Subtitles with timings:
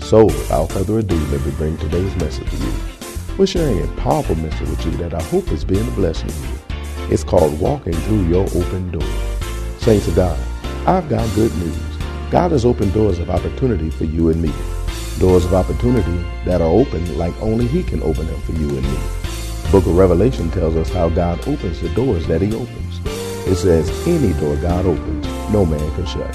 [0.00, 2.72] So, without further ado, let me bring today's message to you.
[3.36, 6.48] We're sharing a powerful message with you that I hope is being a blessing to
[6.48, 6.58] you.
[7.10, 9.08] It's called Walking Through Your Open Door.
[9.78, 10.38] Saints of God,
[10.86, 11.78] I've got good news.
[12.30, 14.52] God has opened doors of opportunity for you and me.
[15.18, 18.82] Doors of opportunity that are open like only He can open them for you and
[18.82, 18.98] me.
[19.64, 23.00] The book of Revelation tells us how God opens the doors that He opens.
[23.46, 26.34] It says, Any door God opens, no man can shut.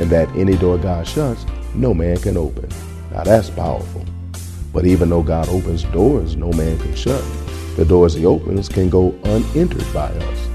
[0.00, 2.68] And that any door God shuts, no man can open.
[3.18, 4.04] Now that's powerful.
[4.72, 7.20] But even though God opens doors no man can shut,
[7.74, 10.48] the doors he opens can go unentered by us.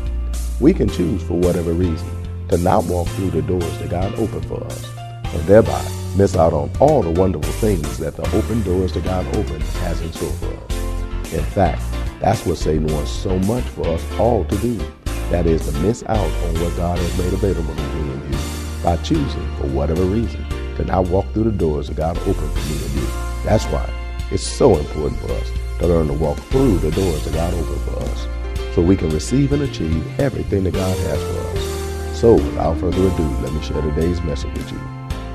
[0.62, 2.08] We can choose for whatever reason
[2.48, 6.54] to not walk through the doors that God opened for us, and thereby miss out
[6.54, 10.32] on all the wonderful things that the open doors that God opened has in store
[10.32, 11.34] for us.
[11.34, 11.84] In fact,
[12.22, 14.80] that's what Satan wants so much for us all to do.
[15.32, 18.40] That is to miss out on what God has made available to you and you
[18.82, 20.46] by choosing, for whatever reason,
[20.78, 23.08] to not walk through the doors that God opened for me and you.
[23.44, 23.90] That's why
[24.32, 27.82] it's so important for us to learn to walk through the doors that God opened
[27.82, 28.28] for us
[28.74, 32.20] so we can receive and achieve everything that God has for us.
[32.20, 34.80] So, without further ado, let me share today's message with you.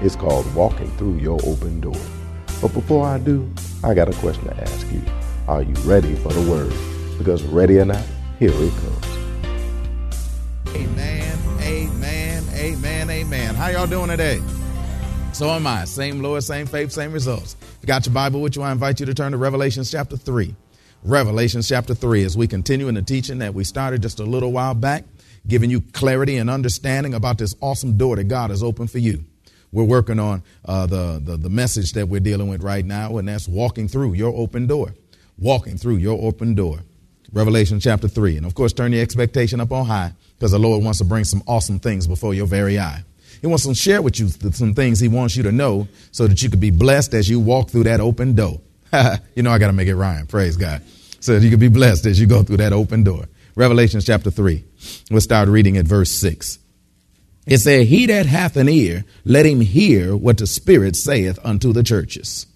[0.01, 2.01] It's called Walking Through Your Open Door.
[2.61, 3.49] But before I do,
[3.85, 5.03] I got a question to ask you.
[5.47, 6.73] Are you ready for the word?
[7.19, 8.05] Because ready or not,
[8.39, 9.07] here it comes.
[10.75, 13.55] Amen, amen, amen, amen.
[13.55, 14.41] How y'all doing today?
[15.39, 15.85] So am I.
[15.85, 17.55] Same Lord, same faith, same results.
[17.63, 20.17] If you got your Bible with you, I invite you to turn to Revelation chapter
[20.17, 20.53] 3.
[21.05, 24.51] Revelation chapter 3 as we continue in the teaching that we started just a little
[24.51, 25.05] while back,
[25.47, 29.25] giving you clarity and understanding about this awesome door that God has opened for you.
[29.71, 33.29] We're working on uh, the, the, the message that we're dealing with right now, and
[33.29, 34.93] that's walking through your open door.
[35.39, 36.81] Walking through your open door.
[37.33, 38.39] Revelation chapter 3.
[38.39, 41.23] And of course, turn your expectation up on high because the Lord wants to bring
[41.23, 43.05] some awesome things before your very eye.
[43.41, 46.43] He wants to share with you some things he wants you to know so that
[46.43, 48.61] you could be blessed as you walk through that open door.
[49.35, 50.27] you know, I got to make it rhyme.
[50.27, 50.83] Praise God.
[51.21, 53.27] So that you can be blessed as you go through that open door.
[53.55, 54.65] Revelation chapter 3.
[55.11, 56.59] We'll start reading at verse 6.
[57.47, 61.73] It said, He that hath an ear, let him hear what the Spirit saith unto
[61.73, 62.47] the churches.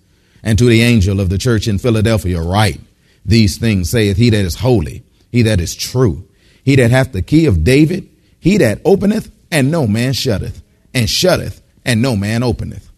[0.43, 2.81] And to the angel of the church in Philadelphia write,
[3.25, 6.29] These things saith he that is holy, he that is true,
[6.65, 10.63] he that hath the key of David, he that openeth, and no man shutteth,
[10.95, 12.91] and shutteth, and no man openeth.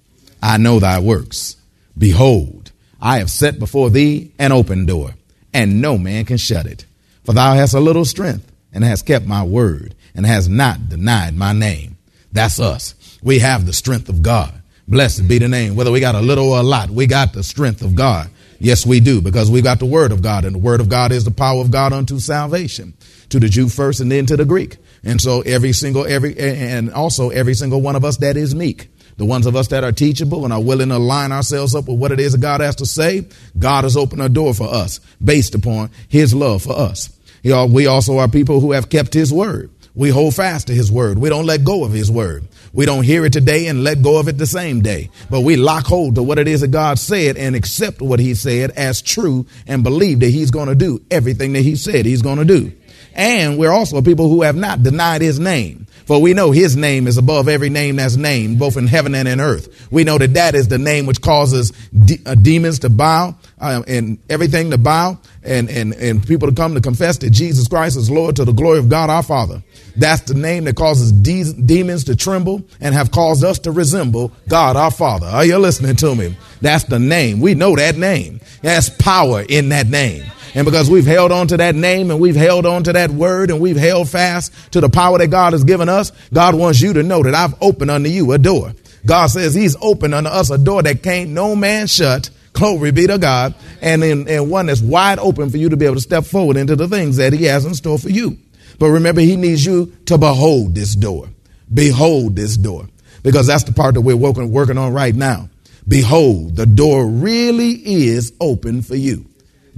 [0.42, 1.56] I know thy works.
[1.96, 5.14] Behold, I have set before thee an open door,
[5.52, 6.84] and no man can shut it.
[7.24, 11.36] For thou hast a little strength, and hast kept my word, and hast not denied
[11.36, 11.96] my name.
[12.32, 12.94] That's us.
[13.22, 14.52] We have the strength of God.
[14.86, 15.76] Blessed be the name.
[15.76, 18.28] Whether we got a little or a lot, we got the strength of God.
[18.58, 21.12] Yes, we do, because we got the word of God, and the word of God
[21.12, 22.94] is the power of God unto salvation,
[23.30, 24.76] to the Jew first and then to the Greek.
[25.04, 28.88] And so every single, every, and also every single one of us that is meek.
[29.16, 31.98] The ones of us that are teachable and are willing to line ourselves up with
[31.98, 33.26] what it is that God has to say,
[33.56, 37.16] God has opened a door for us based upon his love for us.
[37.44, 39.70] We also are people who have kept his word.
[39.94, 41.18] We hold fast to his word.
[41.18, 42.48] We don't let go of his word.
[42.72, 45.54] We don't hear it today and let go of it the same day, but we
[45.54, 49.00] lock hold to what it is that God said and accept what he said as
[49.00, 52.44] true and believe that he's going to do everything that he said he's going to
[52.44, 52.72] do.
[53.14, 55.86] And we're also people who have not denied his name.
[56.06, 59.26] For we know his name is above every name that's named, both in heaven and
[59.26, 59.90] in earth.
[59.90, 63.82] We know that that is the name which causes de- uh, demons to bow uh,
[63.86, 67.96] and everything to bow and, and, and people to come to confess that Jesus Christ
[67.96, 69.62] is Lord to the glory of God our Father.
[69.96, 74.30] That's the name that causes de- demons to tremble and have caused us to resemble
[74.46, 75.26] God our Father.
[75.26, 76.36] Are you listening to me?
[76.60, 77.40] That's the name.
[77.40, 78.40] We know that name.
[78.60, 80.24] There's power in that name.
[80.54, 83.50] And because we've held on to that name and we've held on to that word
[83.50, 86.92] and we've held fast to the power that God has given us, God wants you
[86.92, 88.72] to know that I've opened unto you a door.
[89.04, 92.30] God says he's opened unto us a door that can't no man shut.
[92.52, 93.54] Glory be to God.
[93.82, 96.56] And, in, and one that's wide open for you to be able to step forward
[96.56, 98.38] into the things that he has in store for you.
[98.78, 101.28] But remember, he needs you to behold this door.
[101.72, 102.88] Behold this door.
[103.24, 105.48] Because that's the part that we're working, working on right now.
[105.86, 109.26] Behold, the door really is open for you.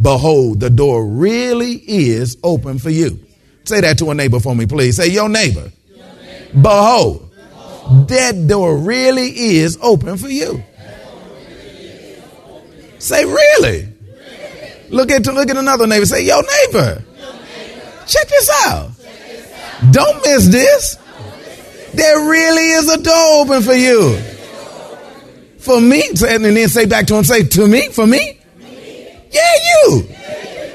[0.00, 3.18] Behold, the door really is open for you.
[3.64, 4.96] Say that to a neighbor for me, please.
[4.96, 5.72] Say, your neighbor.
[5.88, 6.60] Your neighbor.
[6.62, 10.62] Behold, Behold, that door really is open for you.
[12.98, 13.32] Say, really?
[13.60, 13.88] really?
[14.90, 16.06] Look at look at another neighbor.
[16.06, 17.02] Say, your neighbor.
[17.18, 18.04] Your neighbor.
[18.06, 18.90] Check this out.
[18.96, 19.92] Check this out.
[19.92, 20.98] Don't miss this.
[21.94, 24.16] There really is a door open for you.
[25.58, 28.35] For me, and then say back to him, say, to me, for me?
[29.30, 30.08] Yeah, you.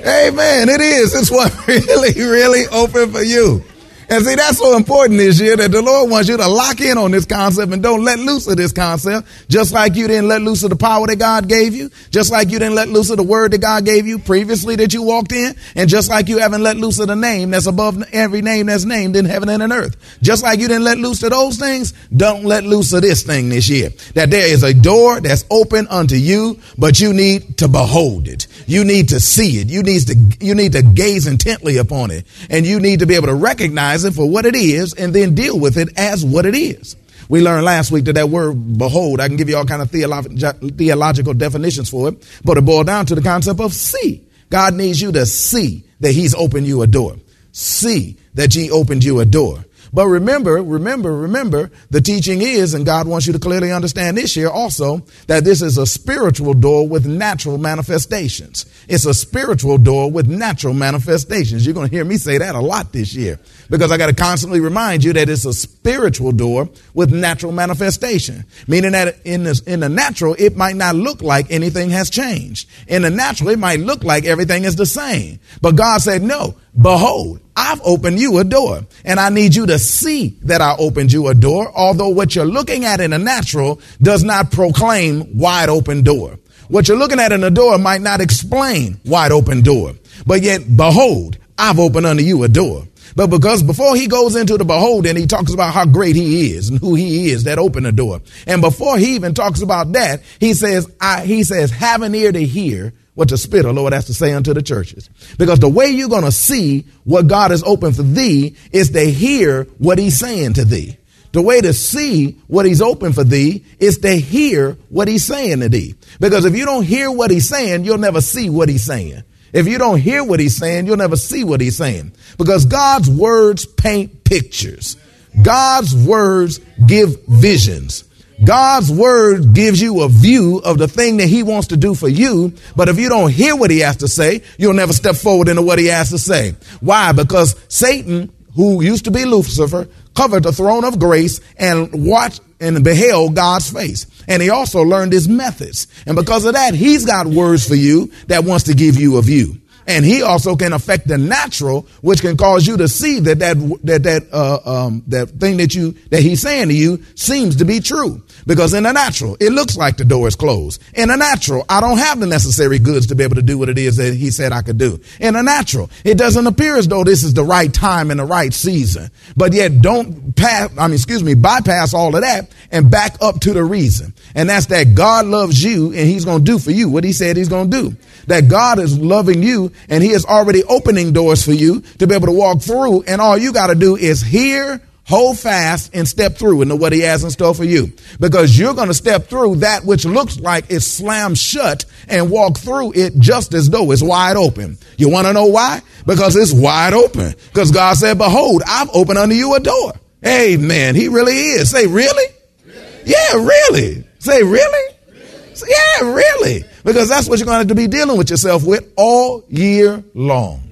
[0.05, 0.69] Amen.
[0.69, 1.13] It is.
[1.15, 3.63] It's what really, really open for you.
[4.11, 6.97] And see, that's so important this year that the Lord wants you to lock in
[6.97, 9.25] on this concept and don't let loose of this concept.
[9.47, 11.89] Just like you didn't let loose of the power that God gave you.
[12.09, 14.93] Just like you didn't let loose of the word that God gave you previously that
[14.93, 15.55] you walked in.
[15.77, 18.83] And just like you haven't let loose of the name that's above every name that's
[18.83, 19.95] named in heaven and in earth.
[20.21, 23.47] Just like you didn't let loose of those things, don't let loose of this thing
[23.47, 23.91] this year.
[24.15, 28.47] That there is a door that's open unto you, but you need to behold it.
[28.71, 29.69] You need to see it.
[29.69, 32.25] You need to, you need to gaze intently upon it.
[32.49, 35.35] And you need to be able to recognize it for what it is and then
[35.35, 36.95] deal with it as what it is.
[37.27, 39.91] We learned last week that that word behold, I can give you all kind of
[39.91, 44.25] theolo- theological definitions for it, but it boiled down to the concept of see.
[44.49, 47.17] God needs you to see that he's opened you a door.
[47.51, 49.65] See that he opened you a door.
[49.93, 54.37] But remember, remember, remember, the teaching is, and God wants you to clearly understand this
[54.37, 58.65] year also, that this is a spiritual door with natural manifestations.
[58.87, 61.65] It's a spiritual door with natural manifestations.
[61.65, 63.37] You're going to hear me say that a lot this year
[63.69, 68.45] because I got to constantly remind you that it's a spiritual door with natural manifestation.
[68.67, 72.69] Meaning that in the, in the natural, it might not look like anything has changed.
[72.87, 75.39] In the natural, it might look like everything is the same.
[75.61, 79.79] But God said, no, behold, I've opened you a door and I need you to
[79.79, 81.71] see that I opened you a door.
[81.75, 86.39] Although what you're looking at in the natural does not proclaim wide open door.
[86.69, 89.93] What you're looking at in the door might not explain wide open door,
[90.25, 92.87] but yet behold, I've opened unto you a door.
[93.15, 96.69] But because before he goes into the beholding, he talks about how great he is
[96.69, 98.21] and who he is that opened the door.
[98.47, 102.31] And before he even talks about that, he says, I, he says, have an ear
[102.31, 105.09] to hear what the Spirit of the Lord has to say unto the churches.
[105.37, 109.01] Because the way you're going to see what God has opened for thee is to
[109.01, 110.97] hear what he's saying to thee.
[111.33, 115.61] The way to see what he's opened for thee is to hear what he's saying
[115.61, 115.95] to thee.
[116.19, 119.23] Because if you don't hear what he's saying, you'll never see what he's saying.
[119.53, 122.13] If you don't hear what he's saying, you'll never see what he's saying.
[122.37, 124.97] Because God's words paint pictures.
[125.41, 128.03] God's words give visions.
[128.43, 132.07] God's word gives you a view of the thing that he wants to do for
[132.07, 132.53] you.
[132.75, 135.61] But if you don't hear what he has to say, you'll never step forward into
[135.61, 136.55] what he has to say.
[136.79, 137.11] Why?
[137.11, 142.83] Because Satan, who used to be Lucifer, covered the throne of grace and watched and
[142.83, 144.05] beheld God's face.
[144.27, 145.87] And he also learned his methods.
[146.05, 149.21] And because of that, he's got words for you that wants to give you a
[149.21, 149.60] view.
[149.87, 153.57] And he also can affect the natural, which can cause you to see that that
[153.83, 157.65] that that uh, um, that thing that you that he's saying to you seems to
[157.65, 158.21] be true.
[158.45, 160.81] Because in the natural, it looks like the door is closed.
[160.93, 163.69] In the natural, I don't have the necessary goods to be able to do what
[163.69, 164.99] it is that he said I could do.
[165.19, 168.25] In the natural, it doesn't appear as though this is the right time and the
[168.25, 169.11] right season.
[169.35, 173.39] But yet don't pass, I mean, excuse me, bypass all of that and back up
[173.41, 174.13] to the reason.
[174.35, 177.13] And that's that God loves you and he's going to do for you what he
[177.13, 177.95] said he's going to do.
[178.31, 182.15] That God is loving you and he is already opening doors for you to be
[182.15, 183.01] able to walk through.
[183.01, 186.93] And all you got to do is hear hold fast and step through into what
[186.93, 187.91] he has in store for you.
[188.21, 192.57] Because you're going to step through that which looks like it's slammed shut and walk
[192.57, 194.77] through it just as though it's wide open.
[194.97, 195.81] You want to know why?
[196.05, 197.35] Because it's wide open.
[197.49, 199.91] Because God said, behold, I've opened unto you a door.
[200.25, 200.95] Amen.
[200.95, 201.69] He really is.
[201.69, 202.33] Say, really?
[202.65, 203.03] really?
[203.05, 204.05] Yeah, really.
[204.19, 204.95] Say, really?
[205.09, 205.67] really?
[205.67, 206.63] Yeah, really.
[206.83, 210.63] Because that's what you're going to to be dealing with yourself with all year long.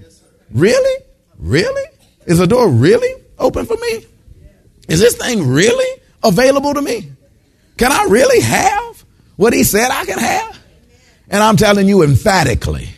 [0.51, 1.03] Really?
[1.37, 1.83] Really?
[2.25, 4.05] Is the door really open for me?
[4.87, 7.11] Is this thing really available to me?
[7.77, 10.59] Can I really have what he said I can have?
[11.29, 12.89] And I'm telling you emphatically,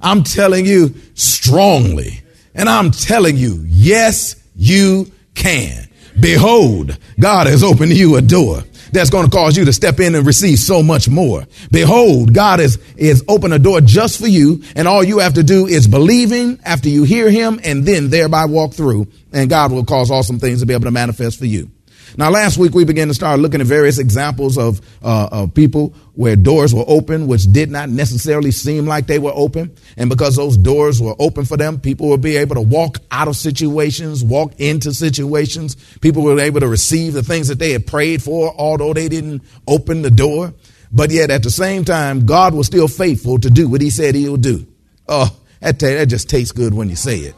[0.00, 2.20] I'm telling you strongly,
[2.54, 5.88] and I'm telling you, yes, you can.
[6.20, 10.14] Behold, God has opened you a door that's going to cause you to step in
[10.14, 11.44] and receive so much more.
[11.70, 14.62] Behold, God is, is open a door just for you.
[14.76, 18.46] And all you have to do is believing after you hear him and then thereby
[18.46, 21.70] walk through and God will cause awesome things to be able to manifest for you.
[22.16, 25.94] Now, last week we began to start looking at various examples of, uh, of people
[26.14, 29.74] where doors were open, which did not necessarily seem like they were open.
[29.96, 33.28] And because those doors were open for them, people would be able to walk out
[33.28, 35.76] of situations, walk into situations.
[36.00, 39.42] People were able to receive the things that they had prayed for, although they didn't
[39.66, 40.54] open the door.
[40.90, 44.14] But yet at the same time, God was still faithful to do what he said
[44.14, 44.66] he'll do.
[45.06, 47.34] Oh, that, that just tastes good when you say it.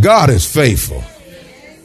[0.00, 1.02] God is faithful.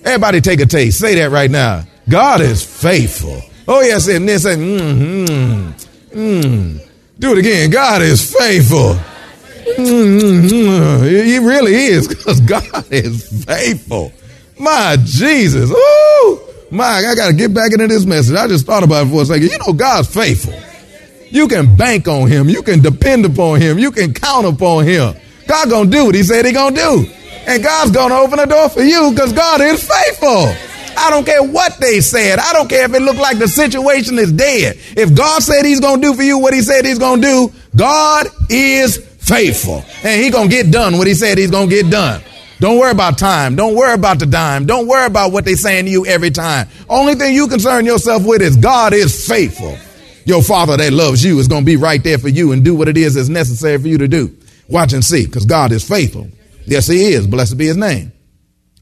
[0.04, 1.00] Everybody take a taste.
[1.00, 1.84] Say that right now.
[2.10, 3.42] God is faithful.
[3.68, 6.88] Oh, yes, and this and mm, mm, mm.
[7.20, 7.70] Do it again.
[7.70, 8.98] God is faithful.
[9.78, 11.06] Mm-hmm.
[11.06, 14.12] He really is because God is faithful.
[14.60, 15.72] My Jesus.
[15.74, 16.42] Oh,
[16.72, 18.36] my, I got to get back into this message.
[18.36, 19.50] I just thought about it for a second.
[19.50, 20.54] You know, God's faithful.
[21.30, 22.50] You can bank on him.
[22.50, 23.80] You can depend upon him.
[23.80, 25.16] You can count upon him.
[25.48, 27.06] God gonna do what he said he gonna do.
[27.48, 30.71] And God's gonna open the door for you because God is faithful.
[30.98, 32.40] I don't care what they said.
[32.40, 34.78] I don't care if it looked like the situation is dead.
[34.98, 37.28] If God said he's going to do for you what he said he's going to
[37.28, 39.84] do, God is faithful.
[40.04, 42.22] And he's going to get done what he said he's going to get done.
[42.60, 43.56] Don't worry about time.
[43.56, 44.68] Don't worry about the dime.
[44.68, 46.68] Don't worry about what they're saying to you every time.
[46.88, 49.76] Only thing you concern yourself with is God is faithful.
[50.26, 52.76] Your father that loves you is going to be right there for you and do
[52.76, 54.38] what it is that's necessary for you to do.
[54.68, 56.30] Watch and see because God is faithful.
[56.66, 57.26] Yes, he is.
[57.26, 58.12] Blessed be his name.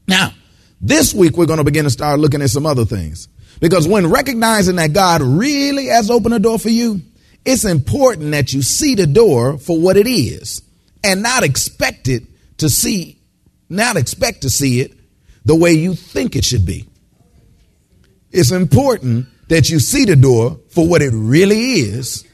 [0.06, 0.32] Now,
[0.80, 3.28] this week, we're going to begin to start looking at some other things.
[3.60, 7.02] Because when recognizing that God really has opened a door for you,
[7.44, 10.62] it's important that you see the door for what it is
[11.04, 12.22] and not expect it
[12.58, 13.18] to see,
[13.68, 14.92] not expect to see it
[15.44, 16.86] the way you think it should be.
[18.30, 22.26] It's important that you see the door for what it really is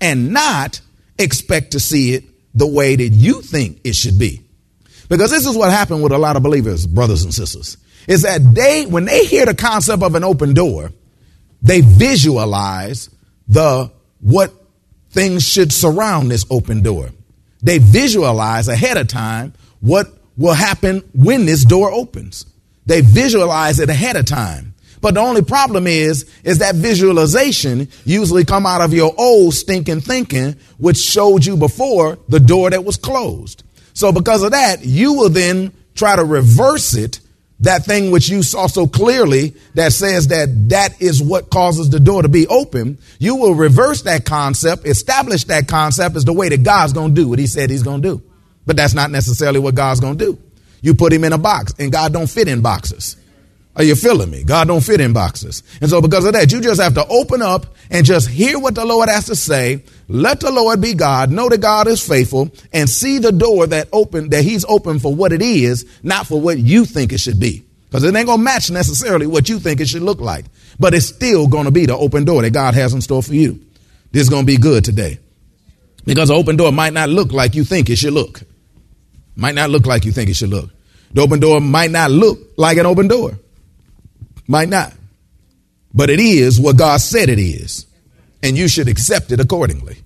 [0.00, 0.80] and not
[1.18, 2.24] expect to see it
[2.54, 4.42] the way that you think it should be.
[5.08, 8.54] Because this is what happened with a lot of believers, brothers and sisters is that
[8.54, 10.92] they, when they hear the concept of an open door,
[11.62, 13.10] they visualize
[13.48, 14.52] the, what
[15.10, 17.10] things should surround this open door.
[17.62, 22.46] They visualize ahead of time what will happen when this door opens.
[22.84, 24.74] They visualize it ahead of time.
[25.00, 30.00] But the only problem is, is that visualization usually come out of your old stinking
[30.00, 33.62] thinking, which showed you before the door that was closed.
[33.92, 37.20] So because of that, you will then try to reverse it
[37.60, 42.00] that thing which you saw so clearly that says that that is what causes the
[42.00, 46.50] door to be open, you will reverse that concept, establish that concept as the way
[46.50, 48.22] that God's going to do what he said he's going to do.
[48.66, 50.38] But that's not necessarily what God's going to do.
[50.82, 53.16] You put him in a box and God don't fit in boxes.
[53.74, 54.42] Are you feeling me?
[54.42, 55.62] God don't fit in boxes.
[55.80, 58.74] And so because of that, you just have to open up and just hear what
[58.74, 59.82] the Lord has to say.
[60.08, 61.30] Let the Lord be God.
[61.30, 65.14] Know that God is faithful and see the door that open, that he's open for
[65.14, 67.64] what it is, not for what you think it should be.
[67.88, 70.44] Because it ain't to match necessarily what you think it should look like.
[70.78, 73.60] But it's still to be the open door that God has in store for you.
[74.12, 75.18] This is to be good today.
[76.04, 78.42] Because the open door might not look like you think it should look.
[79.34, 80.70] Might not look like you think it should look.
[81.12, 83.38] The open door might not look like an open door.
[84.46, 84.92] Might not.
[85.92, 87.85] But it is what God said it is.
[88.42, 89.98] And you should accept it accordingly.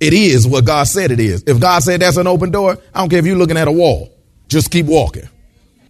[0.00, 1.44] It is what God said it is.
[1.46, 3.72] If God said that's an open door, I don't care if you're looking at a
[3.72, 4.12] wall.
[4.48, 5.28] Just keep walking.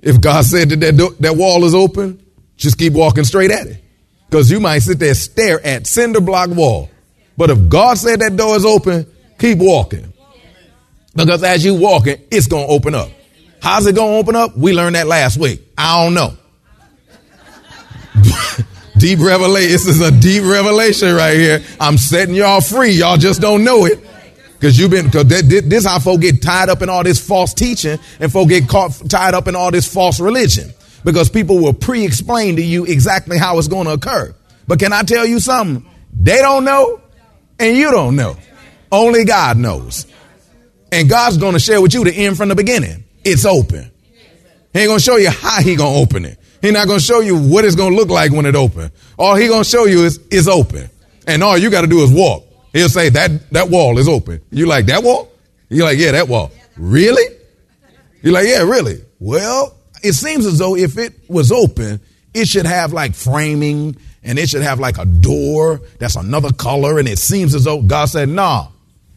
[0.02, 2.22] If God said that that, that wall is open,
[2.56, 3.82] just keep walking straight at it.
[4.28, 6.90] Because you might sit there stare at cinder block wall.
[7.36, 9.06] But if God said that door is open,
[9.38, 10.12] keep walking.
[11.14, 13.10] Because as you walking, it's going to open up.
[13.62, 14.56] How's it going to open up?
[14.56, 15.62] We learned that last week.
[15.76, 16.36] I don't know.
[19.02, 19.72] Deep revelation.
[19.72, 21.60] This is a deep revelation right here.
[21.80, 22.92] I'm setting y'all free.
[22.92, 23.98] Y'all just don't know it.
[24.54, 27.98] Because you've been, because this how folk get tied up in all this false teaching
[28.20, 30.72] and folk get caught tied up in all this false religion.
[31.02, 34.32] Because people will pre-explain to you exactly how it's going to occur.
[34.68, 35.84] But can I tell you something?
[36.12, 37.00] They don't know
[37.58, 38.36] and you don't know.
[38.92, 40.06] Only God knows.
[40.92, 43.02] And God's going to share with you the end from the beginning.
[43.24, 43.90] It's open.
[44.72, 46.38] He ain't going to show you how he going to open it.
[46.62, 48.90] He's not going to show you what it's going to look like when it open.
[49.18, 50.88] All he going to show you is it's open.
[51.26, 52.44] And all you got to do is walk.
[52.72, 54.40] He'll say that that wall is open.
[54.50, 55.30] You like that wall?
[55.68, 56.50] You're like, yeah, that wall.
[56.76, 57.36] Really?
[58.22, 59.02] You're like, yeah, really.
[59.18, 62.00] Well, it seems as though if it was open,
[62.32, 66.98] it should have like framing and it should have like a door that's another color.
[66.98, 68.68] And it seems as though God said, nah,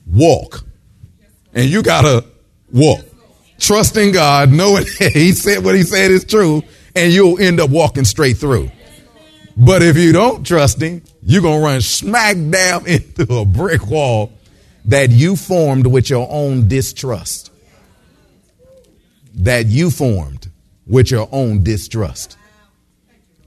[0.08, 0.64] walk.
[1.54, 2.26] And you gotta
[2.72, 3.06] walk.
[3.60, 6.62] Trust in God, knowing he said what he said is true,
[6.96, 8.72] and you'll end up walking straight through.
[9.58, 13.86] But if you don't trust him, you're going to run smack down into a brick
[13.88, 14.32] wall
[14.86, 17.52] that you formed with your own distrust.
[19.36, 20.50] That you formed
[20.86, 22.38] with your own distrust.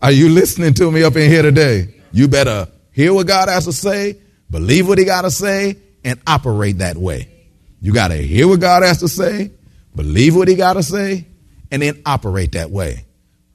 [0.02, 1.94] Are you listening to me up in here today?
[2.12, 4.18] You better hear what God has to say,
[4.50, 7.28] believe what He got to say, and operate that way.
[7.80, 9.50] You got to hear what God has to say,
[9.94, 11.26] believe what He got to say,
[11.70, 13.04] and then operate that way.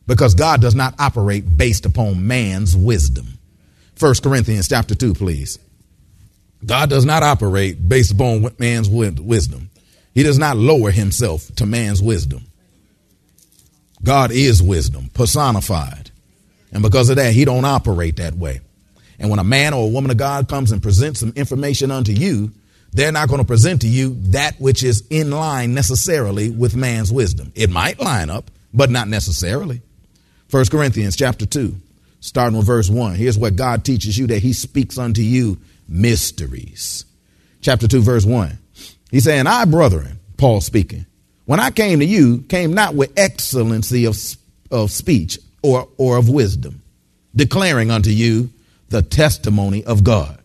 [0.06, 3.38] Because God does not operate based upon man's wisdom.
[3.96, 5.60] First Corinthians chapter 2, please.
[6.66, 9.70] God does not operate based upon man's wisdom.
[10.14, 12.46] He does not lower himself to man's wisdom.
[14.04, 16.12] God is wisdom personified.
[16.72, 18.62] And because of that, he don't operate that way.
[19.20, 22.12] And when a man or a woman of God comes and presents some information unto
[22.12, 22.52] you,
[22.92, 27.12] they're not going to present to you that which is in line necessarily with man's
[27.12, 27.52] wisdom.
[27.56, 29.82] It might line up, but not necessarily.
[30.54, 31.76] First Corinthians chapter 2,
[32.20, 33.16] starting with verse 1.
[33.16, 35.58] Here's what God teaches you that he speaks unto you
[35.88, 37.06] mysteries.
[37.62, 38.60] Chapter 2, verse 1.
[39.10, 41.08] He's saying, I, brethren, Paul speaking,
[41.46, 44.16] when I came to you, came not with excellency of,
[44.70, 46.84] of speech or, or of wisdom,
[47.36, 48.52] declaring unto you
[48.90, 50.40] the testimony of God.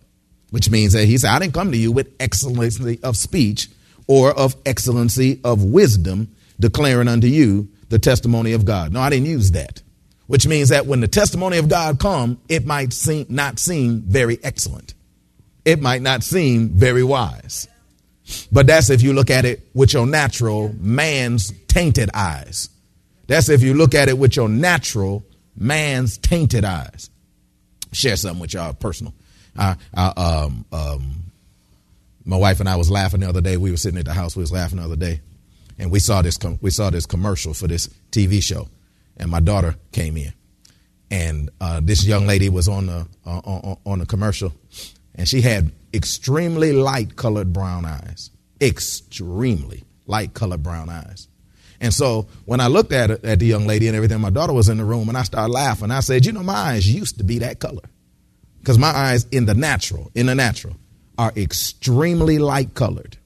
[0.49, 3.69] Which means that he said, I didn't come to you with excellency of speech
[4.07, 8.91] or of excellency of wisdom, declaring unto you the testimony of God.
[8.91, 9.83] No, I didn't use that.
[10.28, 14.38] Which means that when the testimony of God come, it might seem not seem very
[14.44, 14.94] excellent.
[15.64, 17.66] It might not seem very wise.
[18.52, 22.68] But that's if you look at it with your natural man's tainted eyes.
[23.26, 25.25] That's if you look at it with your natural
[25.56, 27.11] man's tainted eyes.
[27.92, 29.14] Share something with y'all personal.
[29.56, 31.14] I, I, um, um,
[32.25, 33.56] my wife and I was laughing the other day.
[33.56, 34.37] We were sitting at the house.
[34.37, 35.20] We was laughing the other day,
[35.78, 36.37] and we saw this.
[36.37, 38.68] Com- we saw this commercial for this TV show,
[39.19, 40.33] and my daughter came in,
[41.11, 44.53] and uh, this young lady was on the uh, on, the commercial,
[45.15, 51.29] and she had extremely light colored brown eyes, extremely light colored brown eyes.
[51.81, 54.69] And so when I looked at at the young lady and everything, my daughter was
[54.69, 55.91] in the room and I started laughing.
[55.91, 57.83] I said, you know, my eyes used to be that color.
[58.59, 60.77] Because my eyes in the natural, in the natural,
[61.17, 63.18] are extremely light colored.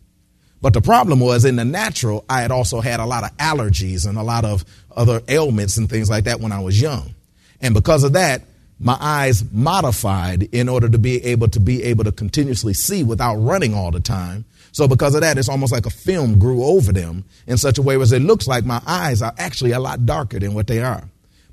[0.62, 4.08] But the problem was in the natural, I had also had a lot of allergies
[4.08, 4.64] and a lot of
[4.96, 7.14] other ailments and things like that when I was young.
[7.60, 8.42] And because of that,
[8.78, 13.36] my eyes modified in order to be able to be able to continuously see without
[13.36, 14.44] running all the time.
[14.70, 17.82] So because of that, it's almost like a film grew over them in such a
[17.82, 20.80] way as it looks like my eyes are actually a lot darker than what they
[20.80, 21.04] are.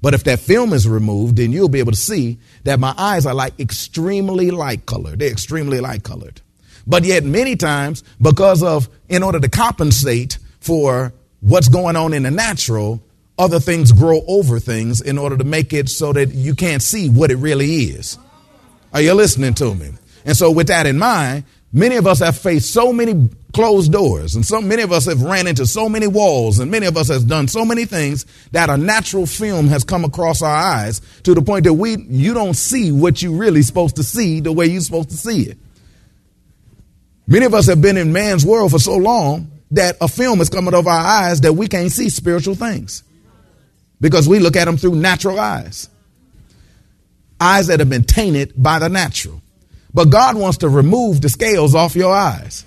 [0.01, 3.25] But if that film is removed, then you'll be able to see that my eyes
[3.25, 5.19] are like extremely light colored.
[5.19, 6.41] They're extremely light colored.
[6.89, 12.23] But yet many times, because of, in order to compensate for what's going on in
[12.23, 13.02] the natural,
[13.38, 17.10] other things grow over things in order to make it so that you can't see
[17.10, 18.17] what it really is.
[18.91, 19.91] Are you listening to me?
[20.25, 24.34] And so with that in mind, Many of us have faced so many closed doors
[24.34, 27.10] and so many of us have ran into so many walls and many of us
[27.10, 31.36] has done so many things that a natural film has come across our eyes to
[31.36, 34.65] the point that we you don't see what you really supposed to see the way
[34.65, 35.58] you're supposed to see it.
[37.29, 40.49] Many of us have been in man's world for so long that a film is
[40.49, 43.03] coming over our eyes that we can't see spiritual things
[44.01, 45.89] because we look at them through natural eyes.
[47.39, 49.43] Eyes that have been tainted by the natural.
[49.93, 52.65] But God wants to remove the scales off your eyes.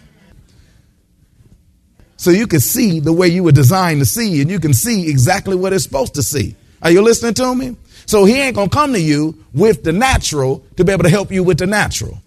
[2.17, 5.11] So you can see the way you were designed to see, and you can see
[5.11, 6.55] exactly what it's supposed to see.
[6.81, 7.77] Are you listening to me?
[8.07, 11.33] So he ain't gonna come to you with the natural to be able to help
[11.33, 12.23] you with the natural.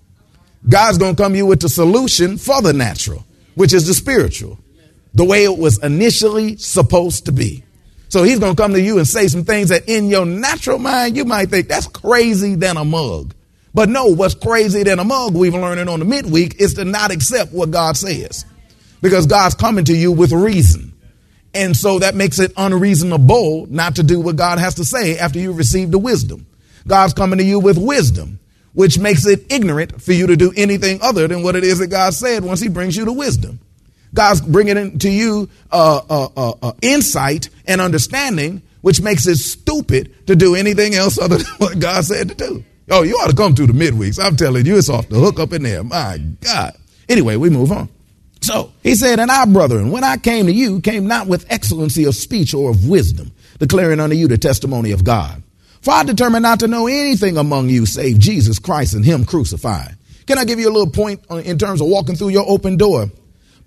[0.67, 3.25] God's gonna come to you with the solution for the natural,
[3.55, 4.59] which is the spiritual,
[5.13, 7.63] the way it was initially supposed to be.
[8.09, 11.17] So he's gonna come to you and say some things that in your natural mind
[11.17, 13.33] you might think that's crazy than a mug.
[13.73, 17.11] But no, what's crazy than a mug we've learning on the midweek is to not
[17.11, 18.45] accept what God says.
[19.01, 20.93] Because God's coming to you with reason.
[21.53, 25.39] And so that makes it unreasonable not to do what God has to say after
[25.39, 26.47] you receive the wisdom.
[26.87, 28.39] God's coming to you with wisdom,
[28.75, 31.87] which makes it ignorant for you to do anything other than what it is that
[31.87, 33.59] God said once He brings you the wisdom.
[34.13, 40.27] God's bringing to you uh, uh, uh, uh, insight and understanding, which makes it stupid
[40.27, 42.63] to do anything else other than what God said to do.
[42.89, 44.23] Oh, you ought to come to the midweeks.
[44.23, 45.83] I'm telling you, it's off the hook up in there.
[45.83, 46.73] My God.
[47.09, 47.89] Anyway, we move on.
[48.41, 52.05] So he said, And I, brethren, when I came to you, came not with excellency
[52.05, 55.41] of speech or of wisdom, declaring unto you the testimony of God.
[55.85, 59.95] For I determined not to know anything among you save Jesus Christ and Him crucified.
[60.25, 63.11] Can I give you a little point in terms of walking through your open door?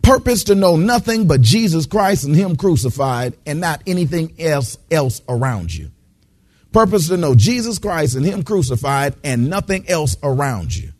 [0.02, 5.22] Purpose to know nothing but Jesus Christ and Him crucified and not anything else else
[5.28, 5.92] around you.
[6.72, 10.90] Purpose to know Jesus Christ and Him crucified and nothing else around you.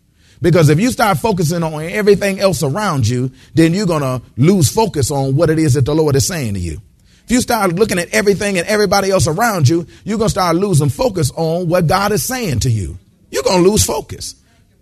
[0.41, 4.73] Because if you start focusing on everything else around you, then you're going to lose
[4.73, 6.81] focus on what it is that the Lord is saying to you.
[7.29, 10.57] If you start looking at everything and everybody else around you, you're going to start
[10.57, 12.97] losing focus on what God is saying to you.
[13.31, 14.35] You're going to lose focus.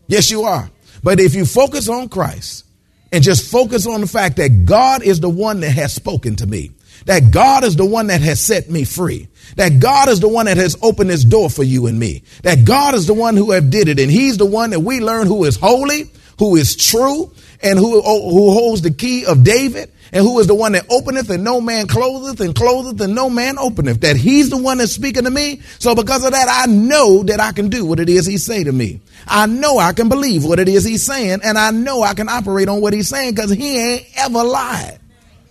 [0.06, 0.70] Yes, you are.
[1.02, 2.64] But if you focus on Christ
[3.10, 6.46] and just focus on the fact that God is the one that has spoken to
[6.46, 6.70] me,
[7.06, 10.46] that God is the one that has set me free, that God is the one
[10.46, 13.50] that has opened this door for you and me, that God is the one who
[13.50, 16.76] have did it, and He's the one that we learn who is holy, who is
[16.76, 20.72] true, and who, oh, who holds the key of David, and who is the one
[20.72, 24.00] that openeth and no man clotheth and clotheth and no man openeth?
[24.00, 25.60] That he's the one that's speaking to me?
[25.78, 28.64] So because of that i know that i can do what it is he say
[28.64, 29.00] to me.
[29.26, 32.28] I know i can believe what it is he's saying and i know i can
[32.28, 34.98] operate on what he's saying because he ain't ever lied.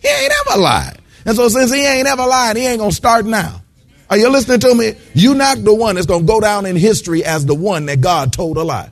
[0.01, 0.97] He ain't ever lied.
[1.25, 3.61] And so since he ain't ever lied he ain't gonna start now.
[4.09, 4.93] Are you listening to me?
[5.15, 8.31] You not the one that's gonna go down in history as the one that god
[8.31, 8.91] told a lie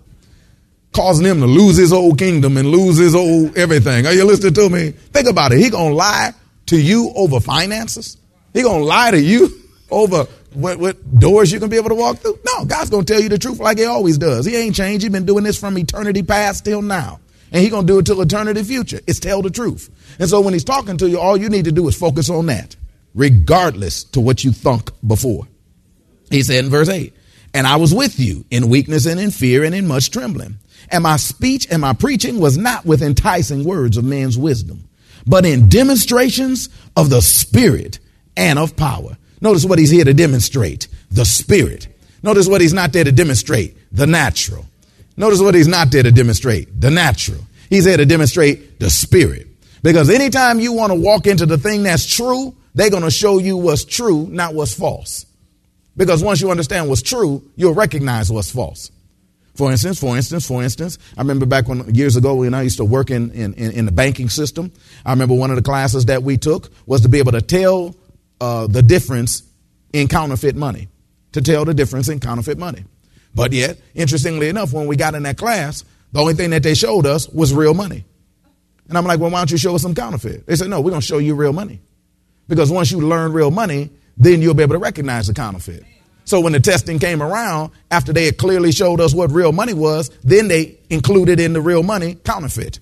[0.93, 4.05] causing him to lose his old kingdom and lose his old everything.
[4.05, 4.91] Are you listening to me?
[4.91, 5.59] Think about it.
[5.59, 6.33] He gonna lie
[6.67, 8.17] to you over finances.
[8.53, 9.49] He gonna lie to you
[9.91, 12.39] over what, what doors you can be able to walk through.
[12.45, 14.45] No, God's gonna tell you the truth like He always does.
[14.45, 15.03] He ain't changed.
[15.03, 17.19] He been doing this from eternity past till now,
[17.51, 18.99] and He gonna do it till eternity future.
[19.07, 19.89] It's tell the truth.
[20.19, 22.45] And so when He's talking to you, all you need to do is focus on
[22.45, 22.75] that,
[23.15, 25.47] regardless to what you thunk before.
[26.29, 27.13] He said in verse eight.
[27.55, 30.57] And I was with you in weakness and in fear and in much trembling.
[30.89, 34.87] And my speech and my preaching was not with enticing words of man's wisdom,
[35.25, 37.99] but in demonstrations of the Spirit
[38.35, 39.17] and of power.
[39.41, 41.87] Notice what he's here to demonstrate the Spirit.
[42.21, 44.65] Notice what he's not there to demonstrate the natural.
[45.17, 47.41] Notice what he's not there to demonstrate the natural.
[47.69, 49.47] He's there to demonstrate the Spirit.
[49.81, 53.37] Because anytime you want to walk into the thing that's true, they're going to show
[53.37, 55.25] you what's true, not what's false.
[55.95, 58.89] Because once you understand what's true, you'll recognize what's false.
[59.55, 62.77] For instance, for instance, for instance, I remember back when years ago when I used
[62.77, 64.71] to work in, in, in the banking system,
[65.05, 67.95] I remember one of the classes that we took was to be able to tell
[68.41, 69.43] uh, the difference
[69.93, 70.87] in counterfeit money,
[71.33, 72.83] to tell the difference in counterfeit money.
[73.35, 76.73] But yet, interestingly enough, when we got in that class, the only thing that they
[76.73, 78.05] showed us was real money.
[78.89, 80.45] And I'm like, well, why don't you show us some counterfeit?
[80.45, 81.79] They said, no, we're going to show you real money.
[82.47, 85.83] Because once you learn real money, then you'll be able to recognize the counterfeit.
[86.25, 89.73] So when the testing came around, after they had clearly showed us what real money
[89.73, 92.79] was, then they included in the real money counterfeit.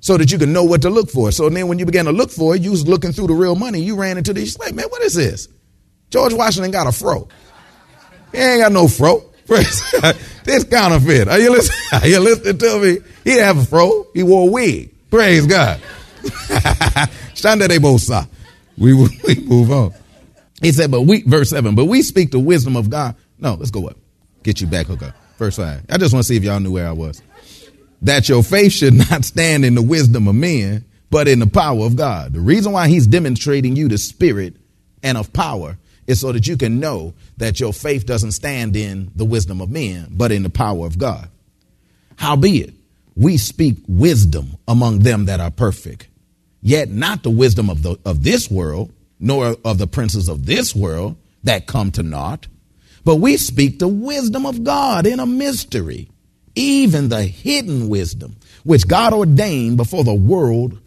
[0.00, 1.32] So that you can know what to look for.
[1.32, 3.56] So then when you began to look for it, you was looking through the real
[3.56, 5.48] money, you ran into this, like, man, what is this?
[6.10, 7.28] George Washington got a fro.
[8.32, 9.24] He ain't got no fro.
[9.48, 11.26] this counterfeit.
[11.28, 11.78] Are you listening?
[12.02, 12.98] Are you listening to me?
[13.24, 14.06] He didn't have a fro.
[14.14, 14.94] He wore a wig.
[15.10, 15.80] Praise God.
[17.34, 18.28] Shanda de bosa.
[18.76, 19.94] We, we move on.
[20.60, 23.14] He said, but we, verse 7, but we speak the wisdom of God.
[23.38, 23.96] No, let's go up.
[24.42, 25.14] Get you back, hooker.
[25.38, 25.86] Verse 5.
[25.88, 27.22] I just want to see if y'all knew where I was.
[28.02, 31.84] That your faith should not stand in the wisdom of men, but in the power
[31.86, 32.32] of God.
[32.32, 34.56] The reason why he's demonstrating you the spirit
[35.02, 39.10] and of power is so that you can know that your faith doesn't stand in
[39.14, 41.28] the wisdom of men, but in the power of God.
[42.16, 42.74] Howbeit,
[43.14, 46.08] we speak wisdom among them that are perfect,
[46.62, 50.74] yet not the wisdom of, the, of this world nor of the princes of this
[50.74, 52.46] world that come to naught.
[53.04, 56.10] But we speak the wisdom of God in a mystery,
[56.54, 60.78] even the hidden wisdom, which God ordained before the world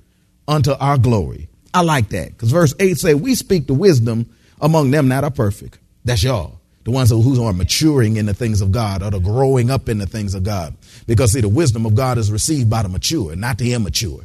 [0.47, 1.49] unto our glory.
[1.73, 5.31] I like that because verse 8 say, We speak the wisdom among them that are
[5.31, 5.79] perfect.
[6.03, 6.59] That's y'all.
[6.83, 9.99] The ones who are maturing in the things of God or the growing up in
[9.99, 10.75] the things of God.
[11.05, 14.21] Because see, the wisdom of God is received by the mature, not the immature.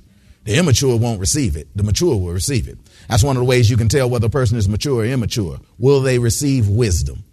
[0.47, 1.67] The immature won't receive it.
[1.75, 2.79] The mature will receive it.
[3.09, 5.59] That's one of the ways you can tell whether a person is mature or immature.
[5.77, 7.25] Will they receive wisdom?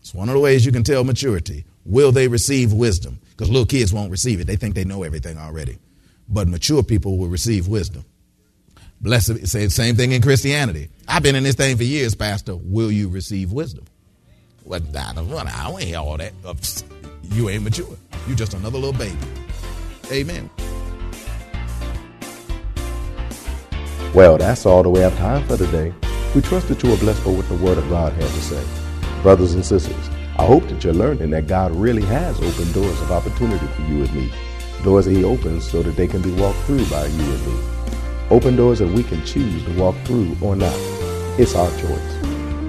[0.00, 1.66] It's one of the ways you can tell maturity.
[1.84, 3.20] Will they receive wisdom?
[3.30, 4.46] Because little kids won't receive it.
[4.46, 5.76] They think they know everything already.
[6.26, 8.06] But mature people will receive wisdom.
[9.02, 10.88] Blessed, say the same thing in Christianity.
[11.06, 12.56] I've been in this thing for years, Pastor.
[12.56, 13.84] Will you receive wisdom?
[14.64, 16.32] Well, I don't, I don't hear all that.
[17.24, 17.96] You ain't mature.
[18.26, 19.18] You just another little baby.
[20.10, 20.48] Amen.
[24.14, 25.92] Well, that's all the way have time for today.
[26.34, 28.64] We trust that you are blessed by what the Word of God has to say.
[29.22, 33.12] Brothers and sisters, I hope that you're learning that God really has opened doors of
[33.12, 34.32] opportunity for you and me.
[34.82, 37.62] Doors that He opens so that they can be walked through by you and me.
[38.30, 40.74] Open doors that we can choose to walk through or not.
[41.38, 42.18] It's our choice.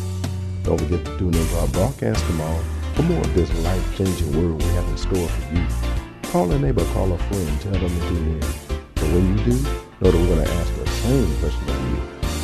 [0.64, 4.32] Don't forget to tune in to our broadcast tomorrow for more of this life changing
[4.38, 5.68] word we have in store for you,
[6.32, 8.40] call a neighbor, call a friend, tell them to tune in.
[8.96, 11.99] But when you do, know that we're going to ask the same question of you.